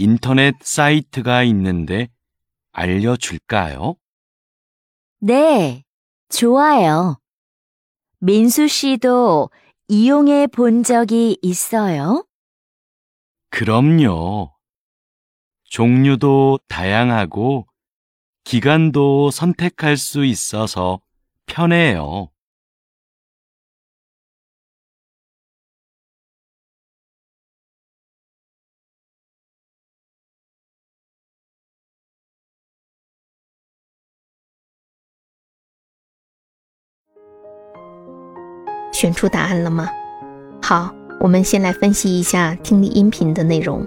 [0.00, 2.08] 인터넷 사이트가 있는데
[2.70, 3.96] 알려줄까요?
[5.20, 5.82] 네,
[6.28, 7.18] 좋아요.
[8.20, 9.50] 민수 씨도
[9.88, 12.24] 이용해 본 적이 있어요?
[13.50, 14.52] 그럼요.
[15.64, 17.66] 종류도 다양하고
[18.44, 21.00] 기간도 선택할 수 있어서
[21.46, 22.30] 편해요.
[38.98, 39.88] “选出答案了吗？
[40.60, 43.86] 好，我们先来分析一下听力音频的内容。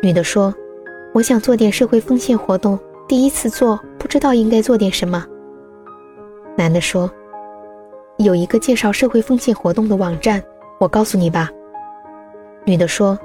[0.00, 0.54] 女的说
[1.12, 5.26] ：“我想做点社会奉献活动，第一次做，不知道应该做点什么。”
[6.56, 7.10] 男的说
[8.18, 10.40] ：“有一个介绍社会奉献活动的网站，
[10.78, 11.50] 我告诉你吧。”
[12.64, 13.18] 女的说：“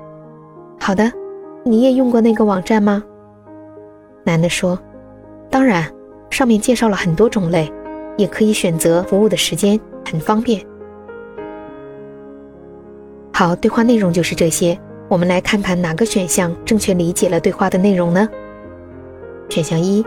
[0.81, 1.11] 好的，
[1.63, 3.03] 你也用过那个网站吗？”
[4.25, 4.79] 男的说
[5.51, 5.87] ：“当然，
[6.31, 7.71] 上面介绍了很多种类，
[8.16, 10.64] 也可以选择服务的时间，很方便。”
[13.32, 14.78] 好，对话内容就是这些。
[15.08, 18.28] 我们来看看哪个选项正确理解了对话的内容呢？
[19.48, 20.04] 选项一，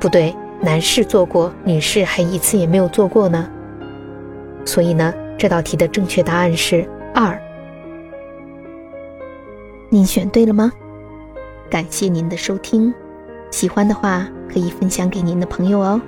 [0.00, 3.48] 不对，男士做过，女士还一次也没有做过呢。
[4.64, 7.40] 所以呢，这道题的正确答案是二。
[9.88, 10.72] 您选对了吗？
[11.70, 12.92] 感谢您的收听，
[13.50, 16.00] 喜欢的话可以分享给您的朋友哦。